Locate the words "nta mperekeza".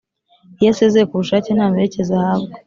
1.53-2.13